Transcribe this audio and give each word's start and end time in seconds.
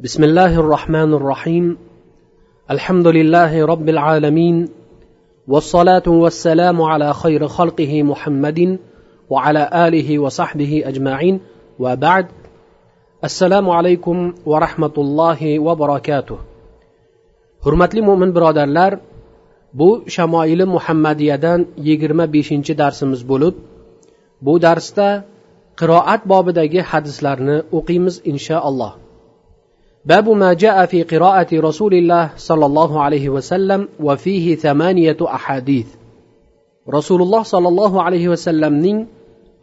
بسم 0.00 0.24
الله 0.24 0.60
الرحمن 0.60 1.14
الرحيم 1.14 1.78
الحمد 2.70 3.06
لله 3.06 3.66
رب 3.66 3.88
العالمين 3.88 4.68
والصلاه 5.48 6.02
والسلام 6.08 6.82
على 6.82 7.14
خير 7.14 7.48
خلقه 7.48 8.02
محمد 8.02 8.78
وعلى 9.30 9.70
اله 9.86 10.18
وصحبه 10.18 10.82
اجمعين 10.86 11.40
وبعد 11.78 12.26
السلام 13.24 13.70
عليكم 13.70 14.34
ورحمه 14.46 14.96
الله 14.98 15.58
وبركاته 15.58 16.38
hurmatli 17.64 18.02
mo'min 18.02 18.34
birodarlar 18.34 18.98
bu 19.72 20.04
shamoili 20.08 20.64
muhammadiyadan 20.64 21.66
yigirma 21.88 22.26
beshinchi 22.32 22.78
darsimiz 22.78 23.20
bo'lib 23.30 23.54
bu 24.46 24.62
darsda 24.62 25.08
qiroat 25.80 26.22
bobidagi 26.32 26.80
hadislarni 26.90 27.56
o'qiymiz 27.78 28.14
inshaalloh 28.32 28.92
باب 30.07 30.29
ما 30.29 30.53
جاء 30.53 30.85
في 30.85 31.03
قراءة 31.03 31.47
رسول 31.53 31.93
الله 31.93 32.29
صلى 32.37 32.65
الله 32.65 33.01
عليه 33.01 33.29
وسلم 33.29 33.87
وفيه 33.99 34.55
ثمانية 34.55 35.17
أحاديث. 35.21 35.87
رسول 36.89 37.21
الله 37.21 37.43
صلى 37.43 37.67
الله 37.67 38.03
عليه 38.03 38.29
وسلم 38.29 38.73
نين 38.73 39.07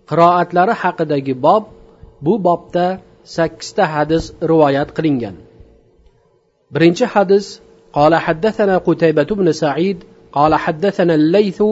قراءة 0.06 0.48
لرى 0.52 0.74
حق 0.74 1.02
باب 1.02 1.64
بو 2.22 2.36
بابتا 2.36 2.98
سكست 3.24 3.80
حدث 3.80 4.32
روايات 4.42 4.90
قلنجان 4.90 5.34
برنش 6.70 7.04
حدث 7.04 7.60
قال 7.92 8.14
حدثنا 8.14 8.78
قتيبة 8.78 9.22
بن 9.22 9.52
سعيد 9.52 10.04
قال 10.32 10.54
حدثنا 10.54 11.14
الليث 11.14 11.62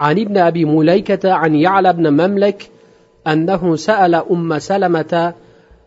عن 0.00 0.18
ابن 0.18 0.38
أبي 0.38 0.64
مليكة 0.64 1.32
عن 1.32 1.54
يعلى 1.54 1.92
بن 1.92 2.12
مملك 2.12 2.70
أنه 3.26 3.76
سأل 3.76 4.14
أم 4.14 4.58
سلمة 4.58 5.34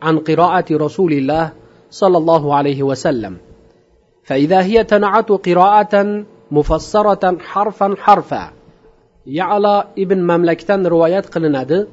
عن 0.01 0.17
قراءة 0.19 0.65
رسول 0.71 1.13
الله 1.13 1.51
صلى 1.92 2.18
الله 2.18 2.54
عليه 2.54 2.82
وسلم 2.82 3.36
فإذا 4.22 4.60
هي 4.62 4.84
تنعت 4.84 5.30
قراءة 5.32 6.24
مفسرة 6.50 7.38
حرفا 7.38 7.94
حرفا 7.98 8.50
يعلى 9.26 9.84
ابن 9.98 10.18
مملكتن 10.18 10.86
روايات 10.86 11.26
قلنادي 11.34 11.86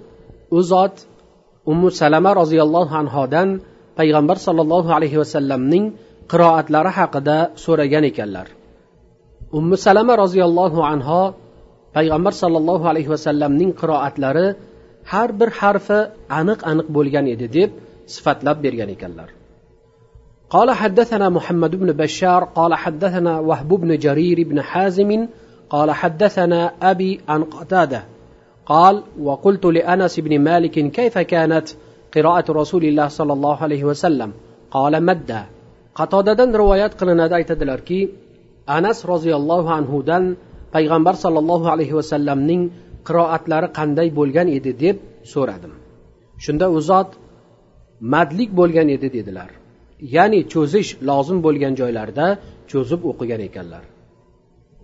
أزات 0.54 1.02
أم 1.70 1.90
سلمة 1.90 2.34
رضي 2.34 2.62
الله 2.62 2.96
عنها 2.96 3.26
payg'ambar 4.00 4.38
sollallohu 4.48 4.90
alayhi 4.98 5.18
vasallamning 5.24 5.86
qiroatlari 6.32 6.92
haqida 7.00 7.38
so'ragan 7.66 8.04
ekanlar 8.12 8.48
ummu 9.58 9.76
salama 9.86 10.14
roziyallohu 10.24 10.80
anho 10.94 11.22
payg'ambar 11.98 12.34
sollallohu 12.42 12.86
alayhi 12.92 13.10
vasallamning 13.16 13.72
qiroatlari 13.82 14.48
har 15.12 15.30
bir 15.40 15.50
harfi 15.60 16.00
aniq 16.40 16.60
aniq 16.72 16.88
bo'lgan 16.98 17.26
edi 17.34 17.48
deb 17.58 17.70
sifatlab 18.16 18.58
bergan 18.66 18.90
ekanlar 18.96 19.30
قال 20.50 20.72
حدثنا 20.72 21.30
محمد 21.30 21.76
بن 21.76 21.92
بشار 21.92 22.44
قال 22.44 22.74
حدثنا 22.74 23.40
وهب 23.40 23.68
بن 23.68 23.98
جرير 23.98 24.48
بن 24.50 24.62
حازم 24.62 25.28
قال 25.70 25.92
حدثنا 25.92 26.74
أبي 26.82 27.20
عن 27.28 27.44
قتادة 27.44 28.04
قال 28.66 29.04
وقلت 29.22 29.66
لأنس 29.66 30.20
بن 30.20 30.40
مالك 30.40 30.92
كيف 30.92 31.18
كانت 31.18 31.68
قراءة 32.16 32.52
رسول 32.52 32.84
الله 32.86 33.08
صلى 33.08 33.34
الله 33.34 33.64
عليه 33.64 33.84
وسلم 33.84 34.32
قال 34.72 35.04
مدّا 35.06 35.46
qatodadan 36.00 36.52
rivoyat 36.62 36.94
qilinadi 37.00 37.34
aytadilarki 37.40 38.00
anas 38.78 38.98
roziyallohu 39.12 39.70
anhudan 39.80 40.24
payg'ambar 40.76 41.16
sollallohu 41.24 41.68
alayhi 41.74 41.96
vasallamning 42.00 42.62
qiroatlari 43.08 43.68
qanday 43.78 44.08
bo'lgan 44.20 44.48
edi 44.58 44.72
deb 44.84 44.96
so'radim 45.34 45.74
shunda 46.46 46.66
u 46.76 46.78
zot 46.90 47.10
madlik 48.14 48.50
bo'lgan 48.60 48.88
edi 48.96 49.08
dedilar 49.18 49.50
ya'ni 50.15 50.41
cho'zish 50.53 50.91
lozim 51.09 51.39
bo'lgan 51.47 51.73
joylarda 51.81 52.27
cho'zib 52.71 53.01
o'qigan 53.11 53.41
ekanlar. 53.49 53.85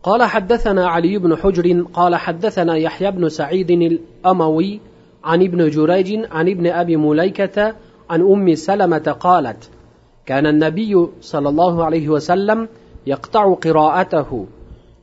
قال 0.07 0.23
حدثنا 0.23 0.87
علي 0.87 1.19
بن 1.19 1.37
حجر 1.37 1.83
قال 1.93 2.17
حدثنا 2.17 2.77
يحيى 2.77 3.11
بن 3.11 3.29
سعيد 3.29 3.71
الأموي 3.71 4.81
عن 5.25 5.43
ابن 5.43 5.71
جريج 5.71 6.11
عن 6.31 6.49
ابن 6.49 6.67
أبي 6.67 6.97
مليكة 6.97 7.75
عن 8.11 8.21
أم 8.21 8.55
سلمة 8.55 9.17
قالت 9.21 9.71
كان 10.27 10.47
النبي 10.47 11.07
صلى 11.21 11.49
الله 11.49 11.85
عليه 11.85 12.09
وسلم 12.09 12.69
يقطع 13.07 13.55
قراءته 13.55 14.47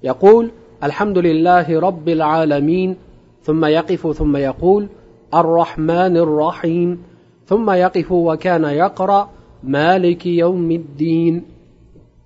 يقول 0.04 0.52
الحمد 0.84 1.18
لله 1.18 1.80
رب 1.80 2.10
العالمين 2.10 2.96
ثم 3.44 3.66
يقف 3.66 4.12
ثم 4.18 4.36
يقول 4.36 4.88
الرحمن 5.34 6.18
الرحيم 6.18 7.04
ثم 7.46 7.72
يقف 7.72 8.12
وكان 8.12 8.64
يقرأ 8.64 9.30
maliki 9.64 10.30
yawmiddin. 10.44 11.36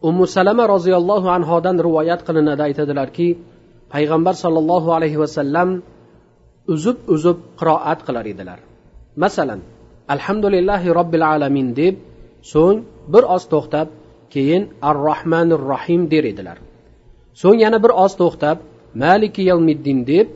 Umu 0.01 0.27
salama 0.27 0.67
roziyallohu 0.67 1.27
anhodan 1.37 1.77
rivoyat 1.87 2.21
qilinadi. 2.27 2.61
Aytadilarki 2.69 3.27
payg'ambar 3.93 4.33
sollallohu 4.43 4.89
alayhi 4.97 5.19
vasallam 5.23 5.69
uzib 6.73 6.97
uzib 7.15 7.37
qiroat 7.59 7.99
qilar 8.07 8.25
edilar. 8.33 8.59
Masalan 9.23 9.59
alhamdulillahi 10.13 10.87
robbil 10.99 11.25
alamin 11.33 11.67
deb 11.81 11.95
so'ng 12.53 12.77
bir 13.13 13.23
oz 13.35 13.43
to'xtab 13.53 13.87
keyin 14.33 14.63
ar 14.89 14.95
rohmanir 15.07 15.61
rohim 15.71 16.01
der 16.13 16.23
edilar. 16.31 16.57
So'ng 17.41 17.57
yana 17.65 17.77
bir 17.83 17.91
oz 18.03 18.13
to'xtab 18.21 18.57
maliki 19.03 19.43
yavmiddin 19.51 19.99
deb 20.11 20.27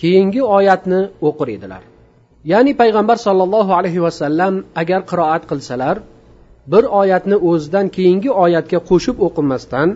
keyingi 0.00 0.42
oyatni 0.56 1.00
o'qir 1.28 1.48
edilar. 1.56 1.82
Ya'ni 2.52 2.72
payg'ambar 2.80 3.16
sollallohu 3.26 3.72
alayhi 3.78 4.00
vasallam 4.06 4.54
agar 4.82 5.00
qiroat 5.10 5.42
qilsalar 5.50 5.96
bir 6.66 6.84
oyatni 7.00 7.36
o'zidan 7.50 7.86
keyingi 7.96 8.30
oyatga 8.44 8.78
qo'shib 8.90 9.16
o'qimasdan 9.26 9.88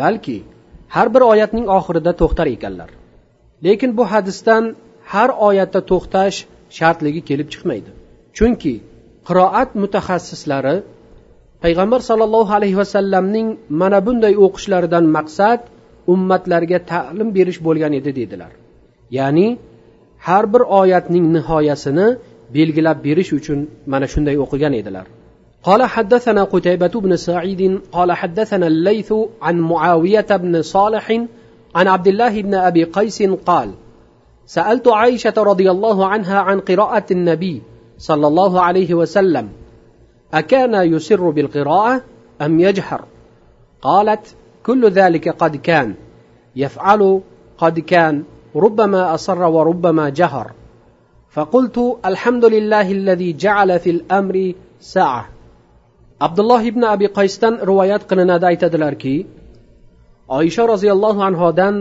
balki 0.00 0.38
har 0.94 1.06
bir 1.14 1.22
oyatning 1.32 1.66
oxirida 1.78 2.12
to'xtar 2.20 2.46
ekanlar. 2.56 2.90
Lekin 3.64 3.90
bu 3.98 4.04
hadisdan 4.12 4.64
har 5.12 5.30
oyatda 5.48 5.80
to'xtash 5.90 6.36
shartligi 6.78 7.20
kelib 7.28 7.48
chiqmaydi. 7.52 7.90
Chunki 8.36 8.74
qiroat 9.28 9.70
mutaxassislari 9.82 10.76
payg'ambar 11.64 12.00
sollallohu 12.08 12.52
alayhi 12.58 12.76
vasallamning 12.82 13.48
mana 13.80 13.98
bunday 14.06 14.34
o'qishlaridan 14.44 15.04
maqsad 15.16 15.60
ummatlarga 16.12 16.78
ta'lim 16.90 17.28
berish 17.36 17.58
bo'lgan 17.66 17.92
edi 18.00 18.10
dedilar. 18.20 18.52
Ya'ni 19.18 19.48
har 20.26 20.44
bir 20.52 20.62
oyatning 20.80 21.24
nihoyasini 21.36 22.06
belgilab 22.56 22.98
berish 23.06 23.30
uchun 23.38 23.58
mana 23.92 24.06
shunday 24.12 24.36
o'qigan 24.44 24.74
edilar. 24.80 25.06
قال 25.64 25.82
حدثنا 25.82 26.44
قتيبة 26.44 26.86
بن 27.00 27.16
سعيد 27.16 27.80
قال 27.92 28.12
حدثنا 28.12 28.66
الليث 28.66 29.14
عن 29.42 29.60
معاوية 29.60 30.26
بن 30.30 30.62
صالح 30.62 31.26
عن 31.74 31.88
عبد 31.88 32.06
الله 32.06 32.42
بن 32.42 32.54
أبي 32.54 32.84
قيس 32.84 33.22
قال 33.22 33.70
سألت 34.46 34.88
عائشة 34.88 35.34
رضي 35.36 35.70
الله 35.70 36.06
عنها 36.06 36.38
عن 36.38 36.60
قراءة 36.60 37.04
النبي 37.10 37.62
صلى 37.98 38.26
الله 38.26 38.60
عليه 38.60 38.94
وسلم 38.94 39.48
أكان 40.34 40.74
يسر 40.74 41.30
بالقراءة 41.30 42.02
أم 42.42 42.60
يجهر؟ 42.60 43.04
قالت 43.82 44.34
كل 44.66 44.90
ذلك 44.90 45.28
قد 45.28 45.56
كان 45.56 45.94
يفعل 46.56 47.20
قد 47.58 47.78
كان 47.80 48.22
ربما 48.56 49.14
أصر 49.14 49.42
وربما 49.42 50.08
جهر. 50.08 50.52
فقلت 51.30 51.96
الحمد 52.04 52.44
لله 52.44 52.92
الذي 52.92 53.32
جعل 53.32 53.78
في 53.78 53.90
الأمر 53.90 54.52
ساعة. 54.80 55.33
Abdulloh 56.20 56.62
ibn 56.70 56.82
abi 56.94 57.06
qaysdan 57.18 57.54
rivoyat 57.68 58.02
qilinadi 58.10 58.44
aytadilarki 58.52 59.16
oysha 60.38 60.64
roziyallohu 60.72 61.20
anhodan 61.28 61.74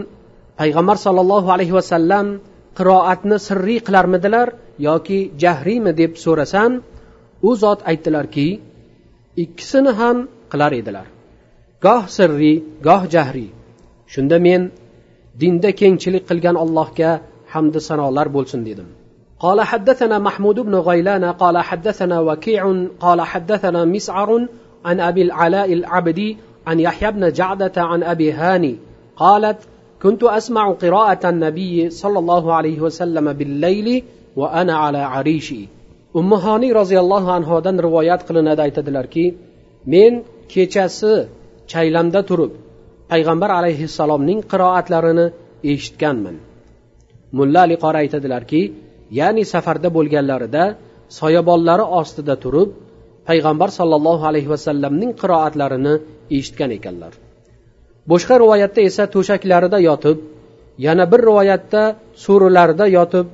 payg'ambar 0.59 0.97
sollallohu 1.05 1.49
alayhi 1.55 1.73
vasallam 1.79 2.27
qiroatni 2.77 3.37
sirriy 3.47 3.79
qilarmidilar 3.87 4.47
yoki 4.87 5.19
jahriymi 5.43 5.91
deb 6.01 6.11
so'rasam 6.25 6.71
u 7.47 7.49
zot 7.63 7.79
aytdilarki 7.91 8.47
ikkisini 9.43 9.91
ham 9.99 10.17
qilar 10.51 10.71
edilar. 10.81 11.07
Goh 11.85 12.03
sirriy 12.17 12.55
goh 12.87 13.03
jahriy 13.13 13.49
shunda 14.13 14.37
men 14.47 14.61
dinda 15.41 15.69
kengchilik 15.81 16.23
qilgan 16.29 16.55
allohga 16.63 17.11
hamdu 17.53 17.79
sanolar 17.89 18.27
bo'lsin 18.35 18.61
dedim. 18.69 18.89
قال 19.42 19.60
حدثنا 19.60 20.18
محمود 20.18 20.60
بن 20.60 20.74
غيلان 20.74 21.24
قال 21.24 21.58
حدثنا 21.58 22.20
وكيع 22.20 22.86
قال 23.00 23.20
حدثنا 23.20 23.84
مسعر 23.84 24.46
عن 24.84 25.00
ابي 25.00 25.22
العلاء 25.22 25.72
العبدي 25.72 26.36
عن 26.66 26.80
يحيى 26.80 27.10
بن 27.12 27.32
جعدة 27.32 27.72
عن 27.76 28.02
ابي 28.02 28.32
هاني 28.32 28.76
قالت 29.16 29.58
كنت 30.02 30.24
اسمع 30.24 30.72
قراءة 30.72 31.28
النبي 31.28 31.90
صلى 31.90 32.18
الله 32.18 32.54
عليه 32.54 32.80
وسلم 32.80 33.32
بالليل 33.32 34.04
وانا 34.36 34.76
على 34.76 34.98
عريشي 34.98 35.68
ام 36.16 36.34
هاني 36.34 36.72
رضي 36.72 36.98
الله 37.00 37.32
عنه 37.32 37.60
dan 37.60 37.76
rivoyat 37.86 38.20
qilinadi 38.28 38.60
aytadilarki 38.66 39.24
men 39.92 40.12
kechasi 40.52 41.14
chaylamda 41.72 42.20
turib 42.28 42.52
payg'ambar 43.12 43.50
alayhissalomning 43.58 44.40
qiroatlarini 44.52 45.26
eshitganman 45.72 46.36
mulla 47.38 47.60
ali 47.66 47.76
qori 47.84 47.98
aytadilarki 48.04 48.62
ya'ni 49.20 49.44
safarda 49.52 49.88
bo'lganlarida 49.96 50.64
soyabonlari 51.20 51.84
ostida 52.00 52.34
turib 52.44 52.68
payg'ambar 53.28 53.68
sollallohu 53.78 54.24
alayhi 54.30 54.48
vasallamning 54.54 55.12
qiroatlarini 55.20 55.94
eshitgan 56.38 56.70
ekanlar 56.78 57.12
boshqa 58.12 58.34
rivoyatda 58.42 58.80
esa 58.90 59.04
to'shaklarida 59.14 59.78
yotib 59.88 60.18
yana 60.86 61.04
bir 61.12 61.20
rivoyatda 61.28 61.82
so'rilarida 62.24 62.86
yotib 62.98 63.26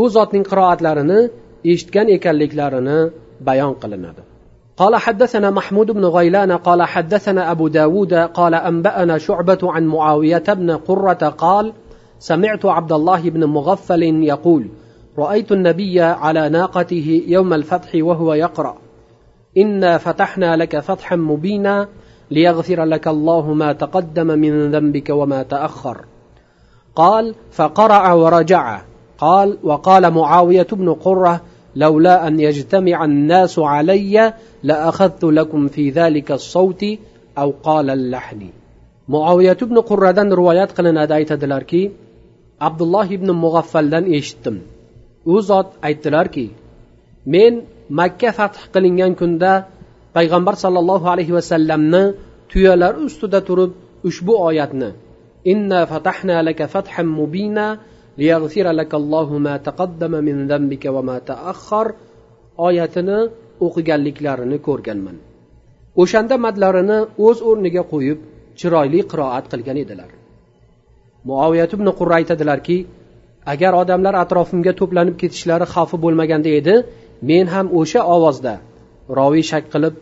u 0.00 0.02
zotning 0.16 0.44
qiroatlarini 0.50 1.20
eshitgan 1.72 2.06
ekanliklarini 2.16 2.98
bayon 3.48 3.74
qilinadi 3.82 4.24
قال 4.82 4.96
حدثنا 4.96 5.48
محمود 5.50 5.88
بن 5.90 6.04
غيلان 6.04 6.52
قال 6.52 6.80
حدثنا 6.82 7.50
أبو 7.50 7.68
داود 7.68 8.14
قال 8.14 8.54
أنبأنا 8.54 9.18
شعبة 9.18 9.58
عن 9.62 9.86
معاوية 9.86 10.46
بن 10.60 10.70
قرة 10.70 11.22
قال 11.44 11.72
سمعت 12.18 12.64
عبد 12.66 12.92
الله 12.92 13.30
بن 13.30 13.44
مغفل 13.44 14.02
يقول 14.02 14.62
رأيت 15.17 15.51
النبي 15.51 16.01
على 16.01 16.49
ناقته 16.49 17.23
يوم 17.27 17.53
الفتح 17.53 17.89
وهو 17.95 18.33
يقرأ. 18.33 18.77
إنا 19.57 19.97
فتحنا 19.97 20.55
لك 20.55 20.79
فتحا 20.79 21.15
مبينا 21.15 21.87
ليغفر 22.31 22.83
لك 22.83 23.07
الله 23.07 23.53
ما 23.53 23.73
تقدم 23.73 24.27
من 24.27 24.71
ذنبك 24.71 25.09
وما 25.09 25.43
تأخر. 25.43 26.05
قال 26.95 27.35
فقرأ 27.51 28.13
ورجع. 28.13 28.81
قال 29.17 29.57
وقال 29.63 30.11
معاوية 30.11 30.67
بن 30.71 30.93
قرة 30.93 31.41
لولا 31.75 32.27
أن 32.27 32.39
يجتمع 32.39 33.05
الناس 33.05 33.59
علي 33.59 34.33
لأخذت 34.63 35.23
لكم 35.23 35.67
في 35.67 35.89
ذلك 35.89 36.31
الصوت 36.31 36.85
أو 37.37 37.53
قال 37.63 37.89
اللحن. 37.89 38.49
معاوية 39.09 39.57
بن 39.61 39.79
قرة 39.79 40.15
روايات 40.33 40.77
قلنا 40.77 41.05
دايت 41.05 41.33
دلاركي. 41.33 41.91
عبد 42.61 42.81
الله 42.81 43.07
بن 43.17 43.31
مغفلdan 43.31 44.05
eshitdim 44.19 44.78
u 45.33 45.35
zot 45.49 45.69
aytdilarki 45.87 46.47
men 47.33 47.53
makka 47.99 48.29
fath 48.37 48.59
qilingan 48.73 49.13
kunda 49.19 49.51
payg'ambar 50.15 50.55
sollallohu 50.63 51.05
alayhi 51.13 51.35
vasallamni 51.37 52.03
tuyalar 52.51 52.93
ustida 53.05 53.39
turib 53.47 53.71
ushbu 54.09 54.33
oyatni 54.49 54.89
inna 55.51 55.79
fatahna 55.91 56.37
laka 56.47 56.65
fathan 56.73 57.07
mubina 57.19 57.65
liyaghfira 58.19 58.71
lakallohu 58.81 59.35
ma 59.45 59.55
taqaddama 59.67 60.19
min 60.27 60.37
dhanbika 60.49 60.89
va 60.95 61.01
ma 61.09 61.17
ta'akhkhar 61.29 61.87
oyatini 62.67 63.19
o'qiganliklarini 63.65 64.57
ko'rganman. 64.67 65.17
O'shanda 66.01 66.35
madlarini 66.45 66.99
o'z 67.27 67.37
o'rniga 67.49 67.83
qo'yib 67.93 68.19
chiroyli 68.59 68.99
qiroat 69.11 69.45
qilgan 69.51 69.77
edilar. 69.83 70.11
Muoviyat 71.29 71.71
ibn 71.77 71.87
qurra 71.99 72.15
aytadilarki 72.21 72.77
agar 73.52 73.72
odamlar 73.82 74.14
atrofimga 74.24 74.72
to'planib 74.80 75.16
ketishlari 75.22 75.66
xavfi 75.74 75.96
bo'lmaganda 76.04 76.50
edi 76.60 76.74
men 77.30 77.46
ham 77.54 77.66
o'sha 77.80 78.00
ovozda 78.16 78.54
roviy 79.18 79.44
shak 79.50 79.64
qilib 79.72 79.94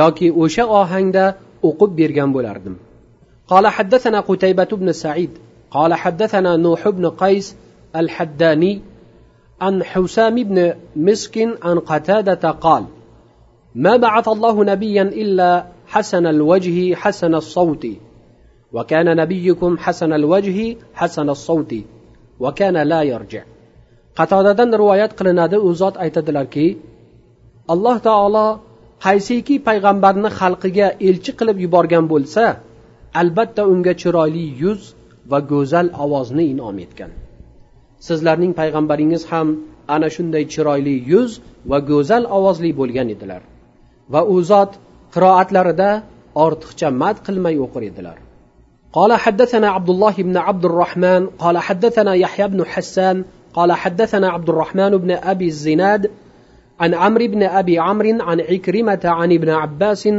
yoki 0.00 0.28
o'sha 0.42 0.64
ohangda 0.80 1.24
o'qib 1.68 1.90
bergan 2.00 2.30
bo'lardim 2.36 2.76
قال 3.52 3.66
حدثنا 3.66 4.20
قتيبة 4.20 4.64
بن 4.64 4.92
سعيد 4.92 5.30
قال 5.70 5.94
حدثنا 5.94 6.56
نوح 6.56 6.88
بن 6.88 7.08
قيس 7.08 7.56
الحداني 7.96 8.80
عن 9.60 9.82
حسام 9.84 10.34
بن 10.34 10.72
مسك 10.96 11.48
عن 11.62 11.78
قتادة 11.78 12.50
قال 12.50 12.84
ما 13.74 13.96
بعث 13.96 14.28
الله 14.28 14.64
نبيا 14.64 15.02
إلا 15.02 15.64
حسن 15.86 16.26
الوجه 16.26 16.94
حسن 16.94 17.34
الصوت 17.34 17.86
وكان 18.72 19.16
نبيكم 19.16 19.78
حسن 19.78 20.12
الوجه 20.12 20.76
حسن 20.94 21.30
الصوت 21.30 21.74
وكان 21.74 21.74
لا 21.74 21.78
يرجع 21.78 21.91
qatodadan 24.17 24.69
rivoyat 24.81 25.11
qilinadi 25.19 25.57
u 25.67 25.69
zot 25.81 25.95
aytadilarki 26.05 26.67
alloh 27.73 27.97
taolo 28.07 28.47
qaysiki 29.05 29.55
payg'ambarni 29.67 30.29
xalqiga 30.39 30.87
elchi 31.09 31.31
qilib 31.39 31.57
yuborgan 31.65 32.05
bo'lsa 32.13 32.43
albatta 33.21 33.61
unga 33.73 33.93
chiroyli 34.01 34.45
yuz 34.61 34.81
va 35.31 35.39
go'zal 35.51 35.87
ovozni 36.05 36.43
inom 36.53 36.77
etgan. 36.85 37.11
Sizlarning 38.07 38.53
payg'ambaringiz 38.59 39.23
ham 39.31 39.47
ana 39.95 40.07
shunday 40.15 40.43
chiroyli 40.53 40.95
yuz 41.11 41.31
va 41.71 41.77
go'zal 41.91 42.23
ovozli 42.37 42.71
bo'lgan 42.79 43.07
edilar 43.15 43.41
va 44.13 44.21
u 44.33 44.35
zot 44.51 44.71
qiroatlarida 45.13 45.89
ortiqcha 46.45 46.87
mad 47.01 47.17
qilmay 47.25 47.55
o'qir 47.65 47.83
edilar. 47.91 48.17
قال 48.93 49.13
حدثنا 49.13 49.69
عبد 49.69 49.89
الله 49.89 50.11
بن 50.11 50.37
عبد 50.37 50.65
الرحمن 50.65 51.27
قال 51.27 51.57
حدثنا 51.57 52.13
يحيى 52.13 52.47
بن 52.47 52.65
حسان 52.65 53.25
قال 53.53 53.71
حدثنا 53.71 54.29
عبد 54.29 54.49
الرحمن 54.49 54.97
بن 54.97 55.11
أبي 55.11 55.47
الزناد 55.47 56.11
عن 56.79 56.93
عمرو 56.93 57.27
بن 57.27 57.43
أبي 57.43 57.79
عمرو 57.79 58.17
عن 58.21 58.41
عكرمة 58.41 58.99
عن 59.03 59.33
ابن 59.33 59.49
عباس 59.49 60.09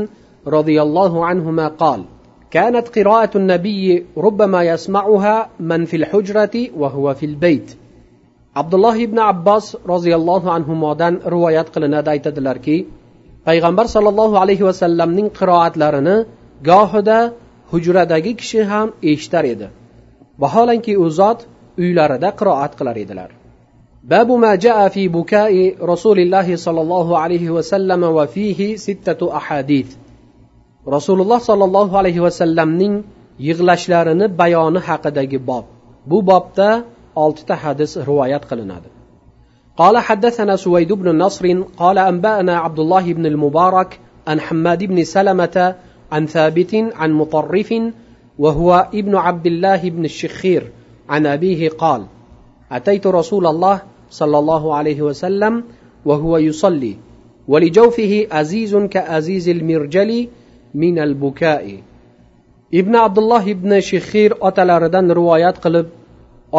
رضي 0.46 0.82
الله 0.82 1.26
عنهما 1.26 1.68
قال 1.68 2.04
كانت 2.50 2.98
قراءة 2.98 3.38
النبي 3.38 4.06
ربما 4.18 4.62
يسمعها 4.62 5.48
من 5.60 5.84
في 5.84 5.96
الحجرة 5.96 6.68
وهو 6.76 7.14
في 7.14 7.26
البيت. 7.26 7.76
عبد 8.56 8.74
الله 8.74 9.06
بن 9.06 9.18
عباس 9.18 9.76
رضي 9.86 10.14
الله 10.14 10.52
عنهما 10.52 10.94
دان 10.94 11.20
روايات 11.26 11.68
قلنا 11.68 12.02
aytadilarki 12.02 12.86
payg'ambar 13.46 13.86
sollallohu 13.86 14.38
alayhi 14.38 14.64
vasallamning 14.64 15.30
qiroatlarini 15.38 16.26
gohida 16.62 17.43
hujradagi 17.71 18.33
kishi 18.39 18.61
ham 18.71 18.87
eshitar 19.11 19.45
edi 19.53 19.67
vaholanki 20.41 20.97
u 21.03 21.09
zot 21.19 21.39
uylarida 21.83 22.29
qiroat 22.39 22.71
qilar 22.79 22.97
edilar 23.05 23.29
باب 24.03 24.31
ما 24.31 24.55
جاء 24.55 24.89
في 24.89 25.07
بكاء 25.07 25.75
رسول 25.85 26.19
الله 26.19 26.55
صلى 26.55 26.81
الله 26.81 27.17
عليه 27.17 27.49
وسلم 27.49 28.03
وفيه 28.03 28.75
ستة 28.75 29.37
أحاديث 29.37 29.87
rasululloh 30.87 31.39
sollallohu 31.39 31.97
alayhi 32.01 32.21
vasallamning 32.23 33.03
yig'lashlarini 33.47 34.27
bayoni 34.39 34.79
haqidagi 34.87 35.39
bob 35.49 35.65
bu 36.09 36.17
bobda 36.29 36.69
oltita 37.23 37.55
hadis 37.63 37.91
rivoyat 37.97 38.43
qilinadi 38.49 38.89
قال 39.79 39.97
حدثنا 39.97 40.55
سويد 40.55 40.93
بن 40.93 41.17
نصر 41.17 41.61
قال 41.77 41.97
أنبأنا 41.97 42.57
عبد 42.57 42.79
الله 42.79 43.13
بن 43.13 43.25
المبارك 43.25 43.99
عن 44.27 44.39
حماد 44.39 44.83
بن 44.83 45.03
سلمة 45.03 45.75
عن 46.13 46.25
ثابت 46.25 46.75
عن 46.75 47.13
مطرف 47.13 47.73
وهو 48.39 48.87
ابن 48.93 49.15
عبد 49.15 49.45
الله 49.47 49.89
بن 49.89 50.05
الشخير 50.05 50.71
عن 51.09 51.25
أبيه 51.25 51.69
قال 51.69 52.05
أتيت 52.71 53.07
رسول 53.07 53.47
الله 53.47 53.81
صلى 54.09 54.39
الله 54.39 54.75
عليه 54.75 55.01
وسلم 55.01 55.63
وهو 56.05 56.37
يصلي 56.37 56.95
ولجوفه 57.47 58.27
أزيز 58.31 58.75
كأزيز 58.75 59.49
المرجل 59.49 60.27
من 60.75 60.99
البكاء 60.99 61.81
ibn 62.71 62.93
abdulloh 62.93 63.43
ibn 63.49 63.71
shihir 63.81 64.31
otalaridan 64.47 65.09
rivoyat 65.19 65.57
qilib 65.63 65.87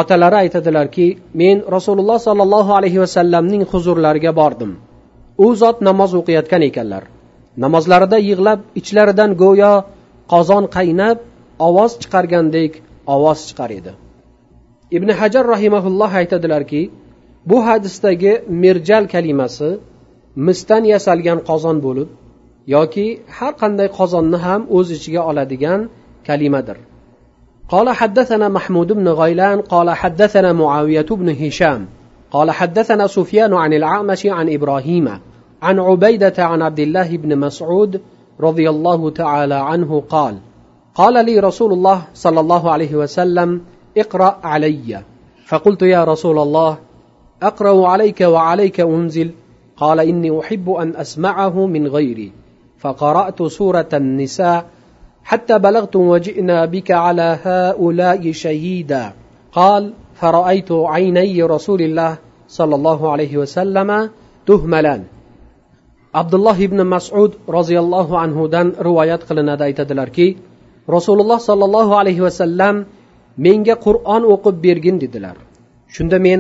otalari 0.01 0.37
aytadilarki 0.43 1.07
men 1.35 1.63
rasululloh 1.77 2.19
sollallohu 2.19 2.75
alayhi 2.79 2.99
vasallamning 3.05 3.63
huzurlariga 3.73 4.33
bordim 4.41 4.73
u 5.45 5.55
zot 5.63 5.79
namoz 5.89 6.15
o'qiyotgan 6.21 6.63
ekanlar 6.71 7.05
namozlarida 7.65 8.19
yig'lab 8.29 8.61
ichlaridan 8.81 9.31
go'yo 9.43 9.75
qozon 10.33 10.65
qaynab 10.77 11.19
ovoz 11.67 11.93
chiqargandek 12.03 12.73
ovoz 13.15 13.39
chiqar 13.49 13.71
edi 13.81 13.93
ibn 14.97 15.09
hajar 15.21 15.45
rahimaulloh 15.55 16.11
aytadilarki 16.21 16.83
bu 17.51 17.59
hadisdagi 17.67 18.33
merjal 18.63 19.05
kalimasi 19.15 19.71
misdan 20.47 20.85
yasalgan 20.95 21.39
qozon 21.51 21.77
bo'lib 21.87 22.09
yoki 22.77 23.07
har 23.37 23.53
qanday 23.63 23.89
qozonni 23.99 24.39
ham 24.47 24.61
o'z 24.77 24.89
ichiga 24.97 25.23
oladigan 25.31 25.81
kalimadir 26.29 26.79
قال 27.75 27.89
حدثنا 28.01 28.47
محمود 28.49 28.93
بن 28.93 29.09
غيلان 29.09 29.59
قال 29.61 29.89
حدثنا 29.91 30.51
معاوية 30.53 31.11
بن 31.21 31.29
هشام 31.43 31.81
قال 32.31 32.49
حدثنا 32.51 33.07
سفيان 33.07 33.53
عن 33.55 33.73
الأعمش 33.73 34.27
عن 34.27 34.47
إبراهيم 34.57 35.07
عن 35.66 35.80
عبيدة 35.80 36.34
عن 36.38 36.62
عبد 36.62 36.80
الله 36.80 37.18
بن 37.18 37.38
مسعود 37.38 38.02
رضي 38.40 38.70
الله 38.70 39.10
تعالى 39.10 39.56
عنه 39.56 40.04
قال 40.10 40.38
قال 40.96 41.26
لي 41.26 41.40
رسول 41.40 41.74
الله 41.74 42.02
صلى 42.14 42.40
الله 42.40 42.72
عليه 42.72 42.96
وسلم 42.96 43.62
اقرأ 43.98 44.40
علي. 44.44 45.02
فقلت 45.48 45.82
يا 45.82 46.04
رسول 46.04 46.40
الله 46.40 46.78
أقرأ 47.44 47.88
عليك 47.88 48.22
وعليك 48.22 48.80
أنزل. 48.80 49.32
قال 49.78 50.00
إني 50.00 50.40
أحب 50.40 50.70
أن 50.70 50.96
أسمعه 50.96 51.66
من 51.66 51.88
غيري. 51.88 52.32
فقرأت 52.80 53.44
سورة 53.44 53.90
النساء 53.94 54.66
حتى 55.24 55.60
بلغت 55.60 55.96
وجئنا 55.96 56.66
بك 56.66 56.92
على 56.92 57.40
هؤلاء 57.44 58.32
شهيدا. 58.32 59.14
قال 59.52 59.94
فرأيت 60.14 60.72
عيني 60.72 61.44
رسول 61.44 61.82
الله 61.82 62.18
صلى 62.48 62.76
الله 62.76 63.12
عليه 63.12 63.38
وسلم 63.38 64.10
تهملان. 64.48 65.04
Abdulloh 66.22 66.58
ibn 66.68 66.80
masud 66.94 67.32
roziyallohu 67.58 68.14
anhudan 68.26 68.68
rivoyat 68.88 69.22
qilinadi. 69.30 69.62
Aytadilarki 69.70 70.28
rasululloh 70.96 71.40
sollallohu 71.50 71.94
alayhi 72.02 72.22
vasallam 72.28 72.76
menga 73.46 73.76
qur'on 73.86 74.22
o'qib 74.34 74.56
bergin 74.66 74.96
dedilar. 75.04 75.36
Shunda 75.96 76.18
men 76.28 76.40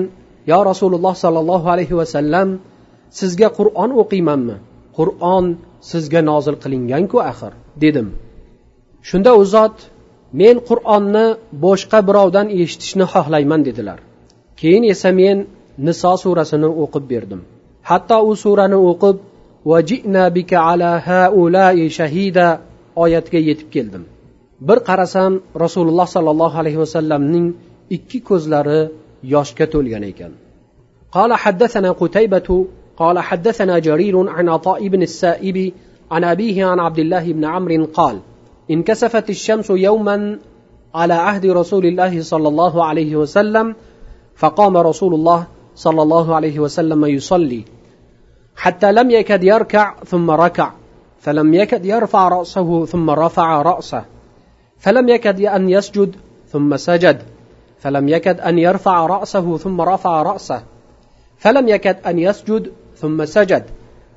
yo 0.51 0.59
rasululloh 0.71 1.13
sollallohu 1.23 1.67
alayhi 1.73 1.95
vasallam 2.01 2.47
sizga 3.19 3.49
qur'on 3.59 3.91
o'qiymanmi? 4.01 4.55
Qur'on 4.97 5.45
sizga 5.91 6.21
nozil 6.29 6.55
qilinganku 6.63 7.17
axir 7.31 7.53
dedim. 7.83 8.07
Shunda 9.09 9.31
u 9.41 9.43
zot 9.55 9.75
men 10.41 10.55
qur'onni 10.69 11.25
boshqa 11.65 11.99
birovdan 12.07 12.47
eshitishni 12.61 13.05
xohlayman 13.13 13.61
dedilar. 13.67 13.99
Keyin 14.59 14.83
esa 14.93 15.09
men 15.21 15.37
niso 15.87 16.13
surasini 16.23 16.69
o'qib 16.83 17.03
berdim. 17.13 17.41
Hatto 17.89 18.17
u 18.29 18.31
surani 18.43 18.77
o'qib 18.91 19.17
bika 20.36 20.56
ala 20.70 20.90
haulai 21.08 21.90
shahida 21.98 22.46
oyatiga 22.96 23.40
yetib 23.48 23.68
keldim 23.74 24.04
bir 24.68 24.78
qarasam 24.88 25.32
rasululloh 25.64 26.06
sollallohu 26.16 26.56
alayhi 26.62 26.78
vasallamning 26.84 27.46
ikki 27.96 28.18
ko'zlari 28.28 28.80
yoshga 29.34 29.66
to'lgan 29.74 30.04
ekan 30.12 30.32
قال 31.12 31.34
حدثنا 31.34 31.90
قتيبة 31.92 32.66
قال 32.96 33.18
حدثنا 33.18 33.78
جرير 33.78 34.16
عن 34.28 34.48
عطاء 34.48 34.88
بن 34.88 35.02
السائب 35.02 35.72
عن 36.10 36.24
أبيه 36.24 36.64
عن 36.64 36.78
عبد 36.80 36.98
الله 36.98 37.32
بن 37.32 37.44
عمرو 37.44 37.84
قال 37.84 38.16
انكسفت 38.70 39.30
الشمس 39.30 39.70
يوما 39.70 40.38
على 40.94 41.14
عهد 41.14 41.46
رسول 41.46 41.86
الله 41.86 42.22
صلى 42.22 42.48
الله 42.48 42.84
عليه 42.84 43.16
وسلم 43.16 43.74
فقام 44.36 44.76
رسول 44.76 45.14
الله 45.14 45.46
صلى 45.74 46.02
الله 46.02 46.34
عليه 46.34 46.56
وسلم 46.60 47.04
يصلي 47.04 47.62
حتى 48.55 48.91
لم 48.91 49.11
يكد 49.11 49.43
يركع 49.43 49.93
ثم 50.05 50.31
ركع. 50.31 50.71
فلم 51.19 51.53
يكد 51.53 51.85
يرفع 51.85 52.27
رأسه 52.27 52.85
ثم 52.85 53.09
رفع 53.09 53.61
رأسه. 53.61 54.05
فلم 54.79 55.09
يكد 55.09 55.41
أن 55.41 55.69
يسجد 55.69 56.15
ثم 56.51 56.77
سجد. 56.77 57.21
فلم 57.79 58.09
يكد 58.09 58.39
أن 58.39 58.59
يرفع 58.59 59.05
رأسه 59.05 59.57
ثم 59.57 59.81
رفع 59.81 60.21
رأسه. 60.21 60.63
فلم 61.37 61.67
يكد 61.67 61.97
أن 62.07 62.19
يسجد 62.19 62.71
ثم 62.97 63.25
سجد. 63.25 63.65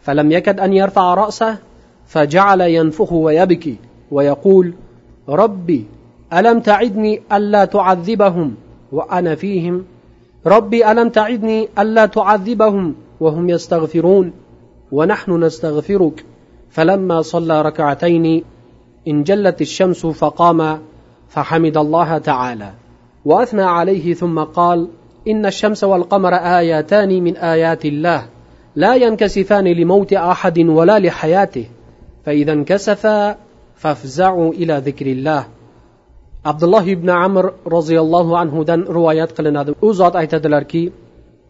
فلم 0.03 0.33
يكد 0.33 0.61
أن 0.61 0.73
يرفع 0.73 1.15
رأسه 1.15 1.59
فجعل 2.07 2.61
ينفخ 2.61 3.13
ويبكي 3.13 3.77
ويقول 4.11 4.75
ربي 5.29 5.87
ألم 6.33 6.61
تعدني 6.61 7.23
ألا 7.33 7.65
تعذبهم 7.65 8.55
وأنا 8.93 9.35
فيهم؟ 9.35 9.85
ربي 10.47 10.91
ألم 10.91 11.09
تعدني 11.09 11.69
ألا 11.79 12.07
تعذبهم 12.07 12.95
وهم 13.21 13.51
يستغفرون 13.51 14.33
ونحن 14.93 15.45
نستغفرك. 15.45 16.25
فلما 16.71 17.23
صلى 17.23 17.63
ركعتين 17.63 18.45
انجلت 19.09 19.61
الشمس 19.61 20.07
فقام 20.07 20.79
فحمد 21.29 21.77
الله 21.77 22.19
تعالى. 22.19 22.71
وأثنى 23.25 23.63
عليه 23.63 24.15
ثم 24.15 24.39
قال 24.39 24.89
إن 25.29 25.47
الشمس 25.47 25.85
والقمر 25.85 26.35
آياتان 26.35 27.23
من 27.23 27.37
آيات 27.37 27.85
الله. 27.85 28.23
لا 28.77 28.95
ينكسفان 28.95 29.65
لموت 29.65 30.13
أحد 30.13 30.59
ولا 30.59 30.99
لحياته. 30.99 31.67
فإذا 32.25 32.53
انكسفا 32.53 33.37
فافزعوا 33.77 34.53
إلى 34.53 34.83
ذكر 34.87 35.07
الله. 35.07 35.45
abdulloh 36.45 36.85
ibn 36.87 37.09
amr 37.09 37.45
roziyallohu 37.67 38.37
anhudan 38.43 38.87
rivoyat 38.87 39.31
qilinadi 39.37 39.75
u 39.83 39.93
zot 39.93 40.15
aytadilarki 40.17 40.93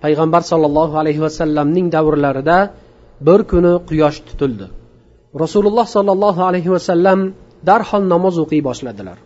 payg'ambar 0.03 0.43
sollallohu 0.51 0.95
alayhi 1.03 1.21
vasallamning 1.27 1.87
davrlarida 1.97 2.59
bir 3.27 3.41
kuni 3.51 3.73
quyosh 3.89 4.19
tutildi. 4.29 4.67
Rasululloh 5.43 5.87
sollallohu 5.97 6.43
alayhi 6.49 6.71
vasallam 6.77 7.21
darhol 7.69 8.05
namoz 8.15 8.37
o'qiy 8.45 8.63
boshladilar. 8.69 9.19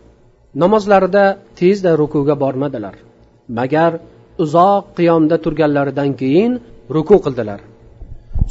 Namozlarida 0.63 1.23
tezda 1.59 1.91
rukuga 2.01 2.35
bormadilar. 2.43 2.95
Magar 3.59 3.91
uzoq 4.43 4.83
qiyomda 4.97 5.35
turganlaridan 5.43 6.09
keyin 6.21 6.51
ruku 6.95 7.17
qildilar. 7.25 7.59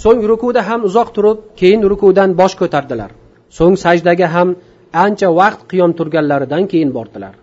So'ng 0.02 0.20
rukuda 0.30 0.60
ham 0.68 0.80
uzoq 0.88 1.08
turib 1.16 1.38
keyin 1.60 1.80
rukudan 1.92 2.30
bosh 2.40 2.54
ko'tardilar. 2.60 3.10
So'ng 3.58 3.76
sajdaga 3.84 4.26
ham 4.34 4.48
ancha 5.04 5.28
vaqt 5.40 5.60
qiyom 5.70 5.92
turganlaridan 5.98 6.64
keyin 6.72 6.90
bordilar. 6.96 7.34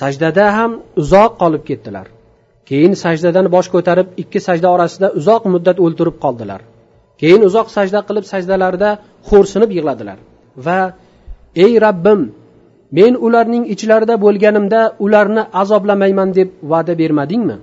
Sajdada 0.00 0.46
ham 0.56 0.70
uzoq 1.02 1.32
qolib 1.42 1.62
ketdilar. 1.68 2.06
Keyin 2.68 2.94
sajdadan 3.04 3.46
bosh 3.54 3.68
ko'tarib 3.74 4.08
ikki 4.22 4.40
sajda 4.48 4.68
orasida 4.76 5.08
uzoq 5.20 5.42
muddat 5.54 5.78
o'ltirib 5.84 6.16
qoldilar. 6.24 6.60
Keyin 7.20 7.42
uzoq 7.48 7.68
sajda 7.76 8.00
qilib 8.08 8.24
sajdalarida 8.32 8.90
xo'rsinib 9.28 9.70
yig'ladilar. 9.76 10.18
Va 10.66 10.80
ey 11.64 11.72
rabbim 11.86 12.20
men 12.98 13.12
ularning 13.26 13.64
ichlarida 13.74 14.14
bo'lganimda 14.24 14.80
ularni 15.04 15.42
azoblamayman 15.62 16.28
deb 16.38 16.48
va'da 16.72 16.92
bermadingmi? 17.00 17.56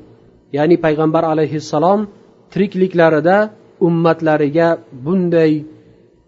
Ya'ni 0.58 0.75
payg'ambar 0.86 1.24
alayhissalom 1.34 2.00
tirikliklarida 2.53 3.38
ummatlariga 3.88 4.68
bunday 5.06 5.51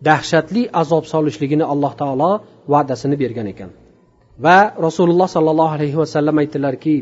dahshatli 0.07 0.63
azob 0.81 1.03
solishligini 1.13 1.65
alloh 1.73 1.93
taolo 2.01 2.31
va'dasini 2.73 3.15
bergan 3.23 3.47
ekan. 3.53 3.69
Va 4.45 4.59
rasululloh 4.87 5.27
sollallohu 5.35 5.73
alayhi 5.77 5.97
vasallam 6.03 6.35
aytdilarki 6.43 6.95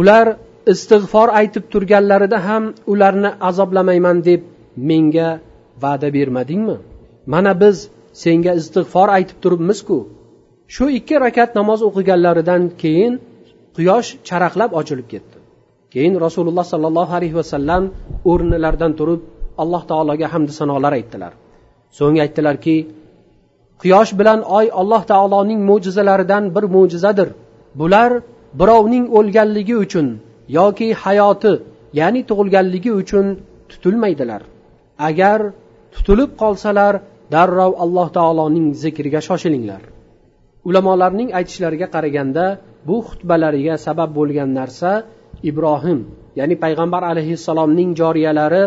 ular 0.00 0.26
istig'for 0.72 1.28
aytib 1.40 1.64
turganlarida 1.72 2.38
ham 2.46 2.64
ularni 2.92 3.30
azoblamayman 3.48 4.18
deb 4.28 4.40
menga 4.90 5.28
va'da 5.82 6.08
bermadingmi? 6.16 6.76
Mana 7.32 7.52
biz 7.62 7.76
senga 8.22 8.52
istig'for 8.60 9.08
aytib 9.16 9.38
turibmizku. 9.42 9.98
Shu 10.74 10.84
ikki 10.98 11.16
rakat 11.24 11.50
namoz 11.58 11.80
o'qiganlaridan 11.88 12.62
keyin 12.82 13.12
quyosh 13.76 14.08
charaqlab 14.28 14.70
ochilib 14.80 15.08
ketdi. 15.12 15.36
Keyin 15.94 16.14
rasululloh 16.26 16.66
sollallohu 16.72 17.12
alayhi 17.18 17.36
vasallam 17.40 17.82
o'rnilaridan 18.30 18.92
turib 18.98 19.20
alloh 19.62 19.82
taologa 19.90 20.26
hamdu 20.34 20.52
sanolar 20.60 20.92
aytdilar. 20.98 21.32
So'ng 21.98 22.16
aytdilarki 22.24 22.76
quyosh 23.82 24.12
bilan 24.20 24.40
oy 24.58 24.66
alloh 24.80 25.02
taoloning 25.12 25.60
mo'jizalaridan 25.70 26.44
bir 26.54 26.64
mo'jizadir. 26.76 27.28
Bular 27.80 28.10
birovning 28.60 29.04
o'lganligi 29.18 29.76
uchun 29.84 30.06
yoki 30.56 30.88
hayoti 31.02 31.52
ya'ni 32.00 32.20
tug'ilganligi 32.30 32.92
uchun 33.02 33.26
tutilmaydilar. 33.70 34.42
Agar 35.08 35.38
tutilib 35.94 36.30
qolsalar 36.42 36.94
darrov 37.34 37.72
alloh 37.84 38.08
taoloning 38.16 38.66
zikriga 38.82 39.20
shoshilinglar. 39.28 39.82
Ulamolarning 40.68 41.30
aytishlariga 41.38 41.88
qaraganda 41.94 42.44
bu 42.88 42.96
xutbalariga 43.08 43.74
sabab 43.86 44.10
bo'lgan 44.18 44.50
narsa 44.58 44.90
ibrohim 45.50 46.00
ya'ni 46.38 46.54
payg'ambar 46.64 47.02
alayhissalomning 47.12 47.90
joriyalari 48.00 48.62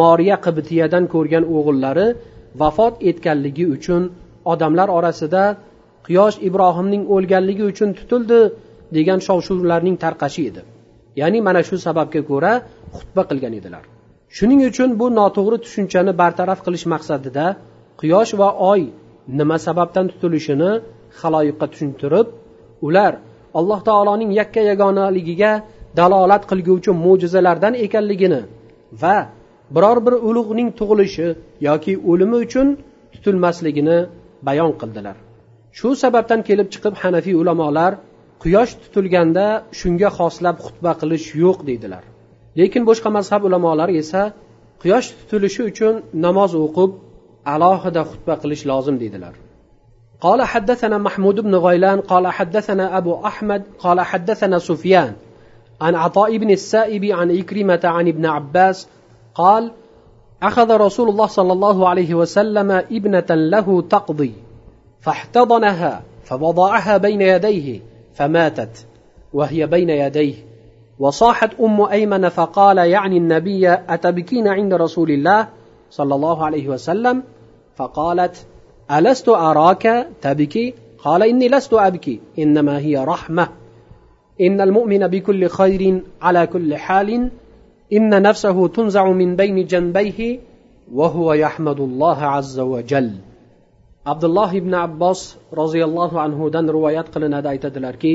moriya 0.00 0.36
qibtiyadan 0.46 1.04
ko'rgan 1.14 1.44
o'g'illari 1.56 2.06
vafot 2.60 2.94
etganligi 3.10 3.64
uchun 3.76 4.02
odamlar 4.52 4.88
orasida 4.98 5.42
quyosh 6.06 6.36
ibrohimning 6.48 7.02
o'lganligi 7.14 7.64
uchun 7.72 7.90
tutildi 7.98 8.40
degan 8.96 9.18
shov 9.26 9.38
shuvlarning 9.46 9.96
tarqashi 10.04 10.42
edi. 10.50 10.62
Ya'ni 11.20 11.38
mana 11.46 11.60
shu 11.68 11.76
sababga 11.86 12.20
ko'ra 12.30 12.52
xutba 12.96 13.22
qilgan 13.30 13.54
edilar. 13.60 13.84
Shuning 14.36 14.60
uchun 14.70 14.90
bu 15.00 15.06
noto'g'ri 15.18 15.58
tushunchani 15.64 16.12
bartaraf 16.20 16.60
qilish 16.66 16.86
maqsadida 16.94 17.46
quyosh 18.00 18.32
va 18.40 18.48
oy 18.72 18.82
nima 19.38 19.56
sababdan 19.66 20.06
tutilishini 20.12 20.70
haloyiqqa 21.20 21.66
tushuntirib 21.72 22.26
ular 22.86 23.12
alloh 23.58 23.80
taoloning 23.88 24.30
yakka 24.40 24.62
yagonaligiga 24.70 25.52
dalolat 25.98 26.42
qilguvchi 26.50 26.90
mo'jizalardan 27.04 27.74
ekanligini 27.86 28.40
va 29.02 29.16
biror 29.74 29.98
bir 30.06 30.14
ulug'ning 30.28 30.68
tug'ilishi 30.78 31.26
yoki 31.68 31.92
o'limi 32.10 32.36
uchun 32.46 32.66
tutilmasligini 33.12 33.98
bayon 34.46 34.72
qildilar. 34.80 35.16
Shu 35.78 35.88
sababdan 36.02 36.40
kelib 36.48 36.68
chiqib 36.74 36.94
hanafiy 37.02 37.34
ulamolar 37.42 37.92
quyosh 38.43 38.73
tutilganda 38.81 39.45
shunga 39.79 40.09
xoslab 40.17 40.55
xutba 40.65 40.91
qilish 41.01 41.27
yo'q 41.43 41.59
deydilar 41.69 42.03
lekin 42.59 42.83
boshqa 42.89 43.09
mazhab 43.17 43.41
ulamolari 43.47 43.95
esa 44.03 44.21
quyosh 44.81 45.07
tutilishi 45.17 45.61
uchun 45.71 45.93
namoz 46.25 46.51
o'qib 46.65 46.91
alohida 47.53 48.01
xutba 48.11 48.33
qilish 48.41 48.63
lozim 48.71 48.97
deydilar 49.03 49.35
قال 50.21 50.41
حدثنا 50.43 50.97
محمود 50.97 51.39
بن 51.39 51.55
غيلان 51.55 51.99
قال 52.01 52.27
حدثنا 52.27 52.97
أبو 52.97 53.25
أحمد 53.25 53.61
قال 53.79 54.01
حدثنا 54.01 54.59
سفيان 54.59 55.13
عن 55.81 55.95
عطاء 55.95 56.37
بن 56.37 56.49
السائب 56.49 57.03
عن 57.05 57.27
إكرمة 57.39 57.79
عن 57.83 58.07
ابن 58.07 58.25
عباس 58.25 58.87
قال 59.35 59.71
أخذ 60.43 60.69
رسول 60.75 61.09
الله 61.09 61.25
صلى 61.25 61.53
الله 61.53 61.89
عليه 61.89 62.13
وسلم 62.13 62.71
ابنة 62.71 63.29
له 63.29 63.81
تقضي 63.81 64.33
فاحتضنها 64.99 66.01
فوضعها 66.23 66.97
بين 66.97 67.21
يديه 67.21 67.81
فماتت 68.14 68.86
وهي 69.32 69.66
بين 69.66 69.90
يديه. 69.90 70.34
وصاحت 70.98 71.60
أم 71.60 71.82
أيمن 71.82 72.28
فقال 72.28 72.78
يعني 72.78 73.16
النبي 73.16 73.72
أتبكين 73.72 74.48
عند 74.48 74.74
رسول 74.74 75.10
الله 75.10 75.48
صلى 75.90 76.14
الله 76.14 76.44
عليه 76.44 76.68
وسلم؟ 76.68 77.22
فقالت 77.76 78.46
ألست 78.90 79.28
أراك 79.28 80.08
تبكي؟ 80.22 80.74
قال 80.98 81.22
إني 81.22 81.48
لست 81.48 81.74
أبكي 81.74 82.20
إنما 82.38 82.78
هي 82.78 82.96
رحمة. 82.96 83.48
إن 84.40 84.60
المؤمن 84.60 85.06
بكل 85.08 85.48
خير 85.48 86.02
على 86.22 86.46
كل 86.46 86.76
حال 86.76 87.30
إن 87.92 88.22
نفسه 88.22 88.68
تنزع 88.68 89.10
من 89.10 89.36
بين 89.36 89.66
جنبيه 89.66 90.40
وهو 90.92 91.32
يحمد 91.32 91.80
الله 91.80 92.22
عز 92.22 92.60
وجل. 92.60 93.12
Abdulloh 94.12 94.50
ibn 94.60 94.72
abbos 94.86 95.20
roziyallohu 95.60 96.16
anhudan 96.26 96.66
rivoyat 96.76 97.06
qilinadi 97.14 97.46
aytadilarki 97.54 98.14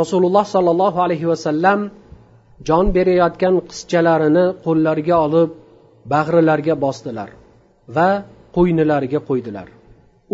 rasululloh 0.00 0.44
sollallohu 0.54 0.98
alayhi 1.06 1.26
vasallam 1.32 1.80
jon 2.68 2.86
berayotgan 2.96 3.54
qizchalarini 3.70 4.44
qo'llariga 4.66 5.16
olib 5.26 5.50
bag'rilariga 6.12 6.74
bosdilar 6.84 7.30
va 7.96 8.08
qo'ynilariga 8.56 9.20
qo'ydilar. 9.28 9.66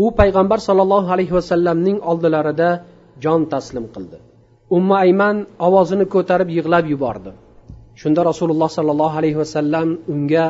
U 0.03 0.05
payg'ambar 0.21 0.59
sollallohu 0.69 1.09
alayhi 1.15 1.35
vasallamning 1.39 1.99
oldilarida 2.11 2.69
jon 3.25 3.41
taslim 3.53 3.87
qildi. 3.95 4.19
Umma 4.77 4.97
ayman 5.05 5.37
ovozini 5.67 6.07
ko'tarib 6.15 6.49
yig'lab 6.57 6.85
yubordi. 6.93 7.31
Shunda 8.01 8.21
rasululloh 8.31 8.71
sollallohu 8.79 9.19
alayhi 9.21 9.39
vasallam 9.43 9.89
unga 10.13 10.47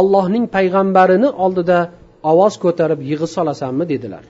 ollohning 0.00 0.44
payg'ambarini 0.56 1.28
oldida 1.44 1.78
ovoz 2.30 2.54
ko'tarib 2.64 3.00
yig'i 3.10 3.28
solasanmi 3.36 3.84
dedilar. 3.92 4.24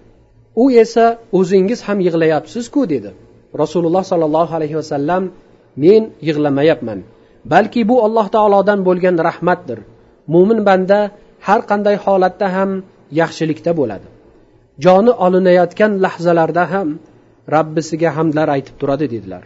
U 0.63 0.65
esa 0.85 1.07
o'zingiz 1.39 1.81
ham 1.89 1.99
yig'layapsizku 2.07 2.81
dedi. 2.95 3.11
Rasululloh 3.63 4.05
sollallohu 4.11 4.53
alayhi 4.59 4.77
vasallam 4.81 5.23
men 5.85 6.03
yig'lamayapman 6.29 6.99
balki 7.53 7.81
bu 7.91 7.97
alloh 8.07 8.27
taolodan 8.37 8.81
bo'lgan 8.89 9.17
rahmatdir. 9.29 9.79
Mo'min 10.35 10.61
banda 10.69 10.99
har 11.47 11.61
qanday 11.71 11.97
holatda 12.05 12.47
ham 12.57 12.71
yaxshilikda 13.21 13.73
bo'ladi. 13.81 14.07
Joni 14.85 15.13
olinayotgan 15.27 15.93
lahzalarda 16.05 16.65
ham 16.73 16.89
rabbisiga 17.57 18.11
hamdlar 18.17 18.49
aytib 18.57 18.75
turadi 18.81 19.07
dedilar. 19.15 19.45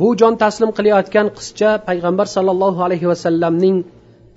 Bu 0.00 0.08
jon 0.20 0.34
taslim 0.42 0.70
qilayotgan 0.78 1.26
qizcha 1.38 1.70
payg'ambar 1.88 2.26
sollallohu 2.36 2.80
alayhi 2.86 3.06
vasallamning 3.12 3.76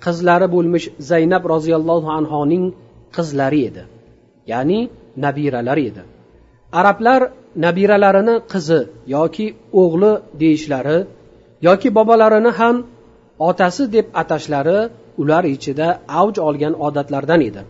qizlari 0.04 0.46
bo'lmish 0.54 0.86
zaynab 1.10 1.42
roziyallohu 1.54 2.08
anhoning 2.18 2.64
qizlari 3.16 3.60
edi 3.68 3.82
ya'ni 4.52 4.80
nabiralari 5.24 5.84
edi. 5.90 6.02
Arablar 6.80 7.20
nabiralarini 7.64 8.34
qizi 8.52 8.80
yoki 9.16 9.46
o'g'li 9.82 10.12
deyishlari 10.40 10.98
yoki 11.68 11.88
bobolarini 11.96 12.50
ham 12.58 12.76
otasi 13.48 13.84
deb 13.94 14.06
atashlari 14.22 14.78
ular 15.22 15.44
ichida 15.54 15.88
avj 16.20 16.36
olgan 16.48 16.74
odatlardan 16.86 17.40
edi. 17.48 17.62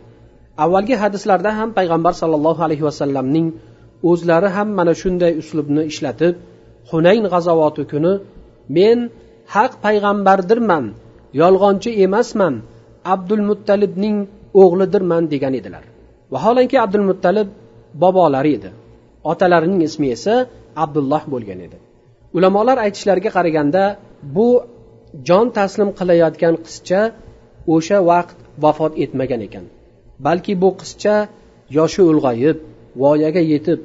Avvalgi 0.64 0.94
hadislarda 1.02 1.50
ham 1.58 1.68
payg'ambar 1.78 2.12
sollallohu 2.20 2.60
alayhi 2.66 2.84
vasallamning 2.88 3.46
o'zlari 4.10 4.48
ham 4.56 4.68
mana 4.78 4.92
shunday 5.02 5.32
uslubni 5.42 5.82
ishlatib 5.92 6.34
hunayn 6.90 7.24
g'azovoti 7.32 7.82
kuni 7.92 8.12
men 8.76 8.98
haq 9.54 9.72
payg'ambardirman 9.84 10.84
yolg'onchi 11.42 11.90
emasman 12.04 12.54
abdul 13.14 13.42
muttalibning 13.50 14.16
o'g'lidirman 14.60 15.24
degan 15.32 15.54
edilar. 15.60 15.84
Vaholanki 16.34 16.76
abdul 16.84 17.04
muttalib 17.10 17.48
bobolari 18.02 18.52
edi. 18.58 18.70
Otalarining 19.32 19.80
ismi 19.88 20.08
esa 20.16 20.34
abdulloh 20.84 21.22
bo'lgan 21.32 21.60
edi. 21.66 21.76
Ulamolar 22.36 22.76
aytishlariga 22.86 23.30
qaraganda 23.36 23.82
bu 24.36 24.48
jon 25.28 25.46
taslim 25.58 25.90
qilayotgan 25.98 26.54
qizcha 26.66 27.00
o'sha 27.74 27.98
vaqt 28.10 28.36
vafot 28.64 28.92
etmagan 29.04 29.40
ekan. 29.48 29.64
Balki 30.26 30.52
bu 30.62 30.70
qizcha 30.80 31.16
yoshi 31.78 32.02
ulg'ayib 32.10 32.56
voyaga 33.02 33.42
yetib 33.52 33.80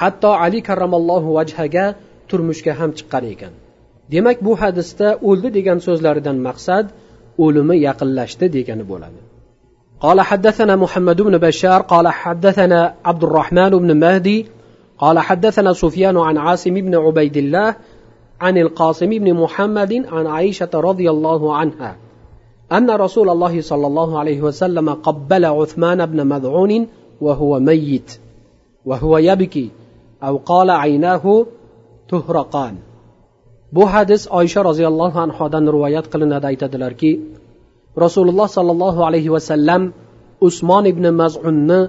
hatto 0.00 0.30
ali 0.44 0.60
karramallohu 0.68 1.28
vajhaga 1.38 1.86
turmushga 2.28 2.72
ham 2.80 2.90
chiqqan 2.98 3.24
ekan. 3.34 3.52
Demak 4.12 4.38
bu 4.46 4.52
hadisda 4.62 5.08
o'ldi 5.28 5.48
degan 5.58 5.78
so'zlaridan 5.86 6.38
maqsad 6.48 6.86
o'limi 7.44 7.76
yaqinlashdi 7.88 8.46
degani 8.56 8.84
bo'ladi. 8.92 9.20
قال 10.00 10.20
حدثنا 10.20 10.76
محمد 10.76 11.22
بن 11.22 11.38
بشار 11.38 11.82
قال 11.82 12.08
حدثنا 12.08 12.94
عبد 13.04 13.24
الرحمن 13.24 13.70
بن 13.70 13.96
مهدي 13.96 14.46
قال 14.98 15.18
حدثنا 15.18 15.72
سفيان 15.72 16.16
عن 16.16 16.38
عاصم 16.38 16.74
بن 16.74 16.94
عبيد 16.94 17.36
الله 17.36 17.74
عن 18.40 18.58
القاسم 18.58 19.10
بن 19.10 19.34
محمد 19.34 20.06
عن 20.12 20.26
عائشة 20.26 20.70
رضي 20.74 21.10
الله 21.10 21.56
عنها 21.56 21.96
أن 22.72 22.90
رسول 22.90 23.28
الله 23.28 23.60
صلى 23.60 23.86
الله 23.86 24.18
عليه 24.18 24.42
وسلم 24.42 24.90
قبل 24.90 25.44
عثمان 25.44 26.06
بن 26.06 26.26
مذعون 26.26 26.86
وهو 27.20 27.60
ميت 27.60 28.18
وهو 28.86 29.18
يبكي 29.18 29.70
أو 30.22 30.36
قال 30.36 30.70
عيناه 30.70 31.46
تهرقان. 32.08 32.74
Bu 33.72 33.86
hadis 33.92 34.28
oysha 34.30 34.64
roziyallohu 34.64 35.18
anhodan 35.18 35.66
rivoyat 35.74 36.06
qilinadi 36.12 36.46
aytadilarki 36.46 37.10
rasululloh 38.03 38.47
sollallohu 38.57 39.01
alayhi 39.07 39.29
vasallam 39.35 39.81
usmon 40.47 40.83
ibn 40.93 41.05
mazunni 41.21 41.79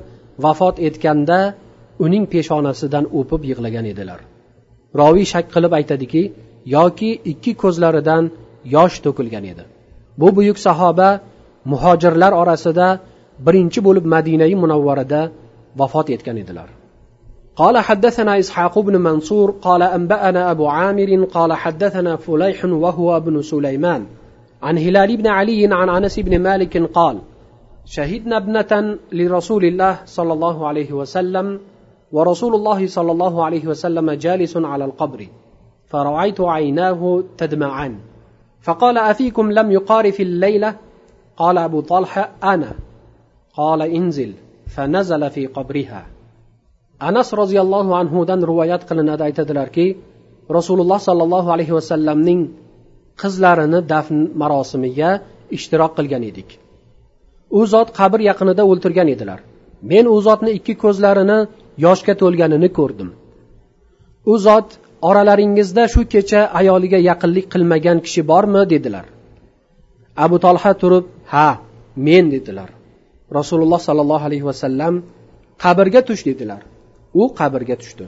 vafot 0.44 0.76
etganda 0.88 1.38
uning 2.04 2.24
peshonasidan 2.32 3.04
o'pib 3.18 3.42
yig'lagan 3.50 3.86
edilar 3.92 4.20
roviy 5.00 5.26
shak 5.32 5.46
qilib 5.54 5.72
aytadiki 5.78 6.22
yoki 6.76 7.10
ikki 7.32 7.52
ko'zlaridan 7.62 8.24
yosh 8.74 8.96
to'kilgan 9.04 9.44
edi 9.52 9.64
bu 10.20 10.28
buyuk 10.36 10.58
sahoba 10.66 11.08
muhojirlar 11.72 12.32
orasida 12.42 12.88
birinchi 13.46 13.80
bo'lib 13.86 14.04
madinai 14.14 14.54
munavvarada 14.62 15.20
vafot 15.80 16.08
etgan 16.16 16.38
edilar 16.44 16.70
قال 17.60 17.78
حدثنا 17.78 18.32
إسحاق 18.38 18.74
بن 18.78 18.94
منصور 19.08 19.48
قال 19.66 19.82
أنبأنا 19.82 20.50
أبو 20.50 20.66
عامر 20.76 21.10
قال 21.24 21.50
حدثنا 21.52 22.16
فليح 22.16 22.64
وهو 22.64 23.16
ابن 23.16 23.42
سليمان 23.42 24.02
عن 24.65 24.77
هلال 24.85 25.17
بن 25.17 25.27
علي 25.27 25.61
عن 25.79 25.89
أنس 25.89 26.15
بن 26.19 26.33
مالك 26.47 26.73
قال 26.97 27.17
شهدنا 27.95 28.37
ابنة 28.37 28.71
لرسول 29.19 29.63
الله 29.65 29.93
صلى 30.05 30.33
الله 30.33 30.67
عليه 30.67 30.91
وسلم 30.99 31.59
ورسول 32.11 32.55
الله 32.55 32.87
صلى 32.87 33.11
الله 33.11 33.45
عليه 33.45 33.65
وسلم 33.67 34.11
جالس 34.11 34.57
على 34.57 34.85
القبر 34.85 35.27
فرأيت 35.91 36.41
عيناه 36.41 37.23
تدمعان. 37.37 37.93
فقال 38.61 38.97
أفيكم 38.97 39.51
لم 39.51 39.71
يقارف 39.71 40.21
الليلة 40.21 40.75
قال 41.37 41.57
أبو 41.57 41.79
طلحة 41.81 42.31
أنا. 42.43 42.71
قال 43.57 43.81
انزل. 43.81 44.33
فنزل 44.75 45.29
في 45.29 45.45
قبرها. 45.45 46.05
anas 46.99 47.29
roziyallohu 47.33 47.91
anhudan 48.01 48.39
rivoyat 48.49 48.87
qilinadi 48.89 49.23
aytadilarki 49.27 49.87
rasululloh 50.57 50.99
sollallohu 51.07 51.51
alayhi 51.55 51.75
vasallamning 51.77 52.41
qizlarini 53.21 53.79
dafn 53.91 54.17
marosimiga 54.41 55.09
ishtirok 55.57 55.91
qilgan 55.97 56.23
edik. 56.31 56.49
U 57.57 57.59
zot 57.73 57.89
qabr 57.99 58.19
yaqinida 58.29 58.63
o'ltirgan 58.71 59.09
edilar. 59.15 59.39
Men 59.91 60.05
u 60.13 60.15
zotni 60.27 60.51
ikki 60.57 60.73
ko'zlarini 60.83 61.37
yoshga 61.85 62.13
to'lganini 62.21 62.69
ko'rdim. 62.77 63.09
U 64.31 64.33
zot 64.47 64.67
oralaringizda 65.09 65.83
shu 65.93 66.01
kecha 66.13 66.41
ayoliga 66.59 66.99
yaqinlik 67.09 67.45
qilmagan 67.53 67.97
kishi 68.05 68.21
bormi 68.31 68.61
dedilar. 68.73 69.05
Abu 70.25 70.37
tolha 70.45 70.71
turib 70.81 71.05
ha 71.33 71.49
men 72.07 72.25
dedilar. 72.35 72.69
Rasululloh 73.37 73.79
sollallohu 73.87 74.25
alayhi 74.29 74.45
vasallam 74.51 74.93
qabrga 75.63 76.01
tush 76.07 76.23
dedilar. 76.29 76.61
U 77.21 77.23
qabrga 77.39 77.75
tushdi. 77.81 78.05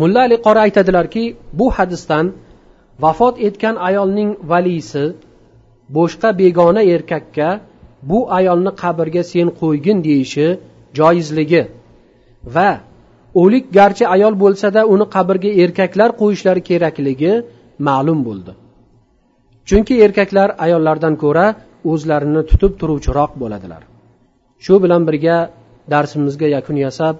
Mulla 0.00 0.20
ali 0.26 0.36
qori 0.46 0.60
aytadilarki 0.66 1.24
bu 1.58 1.66
hadisdan 1.76 2.26
vafot 3.04 3.34
etgan 3.48 3.76
ayolning 3.88 4.30
valisi 4.50 5.04
boshqa 5.96 6.28
begona 6.40 6.82
erkakka 6.94 7.48
bu 8.10 8.18
ayolni 8.38 8.72
qabrga 8.82 9.22
sen 9.32 9.48
qo'ygin 9.60 9.98
deyishi 10.06 10.46
joizligi 10.98 11.62
va 12.54 12.70
o'lik 13.42 13.64
garchi 13.78 14.04
ayol 14.14 14.34
bo'lsada 14.42 14.80
uni 14.94 15.06
qabrga 15.16 15.50
erkaklar 15.64 16.10
qo'yishlari 16.20 16.62
kerakligi 16.70 17.32
ma'lum 17.88 18.18
bo'ldi. 18.28 18.52
Chunki 19.68 19.94
erkaklar 20.06 20.48
ayollardan 20.64 21.14
ko'ra 21.22 21.46
o'zlarini 21.90 22.42
tutib 22.50 22.72
turuvchiroq 22.80 23.32
bo'ladilar. 23.42 23.82
Shu 24.64 24.74
bilan 24.84 25.02
birga 25.08 25.36
darsimizga 25.92 26.48
yakun 26.56 26.76
yasab 26.86 27.16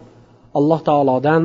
alloh 0.58 0.80
taolodan 0.88 1.42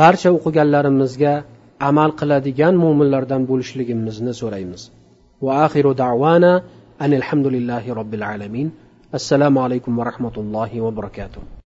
barcha 0.00 0.28
o'qiganlarimizga 0.36 1.34
amal 1.80 2.10
qiladigan 2.20 2.74
mo'minlardan 2.84 3.42
bo'lishligimizni 3.50 4.32
so'raymiz. 4.40 4.82
Va 5.44 5.52
axiru 5.66 5.92
davana 6.04 6.52
anilhamdulillahi 7.06 7.94
robbil 8.00 8.24
alamin. 8.32 8.68
Assalomu 9.18 9.58
alaykum 9.66 9.92
va 9.98 10.04
rahmatullohi 10.10 10.84
va 10.84 10.90
barakatuh. 10.98 11.57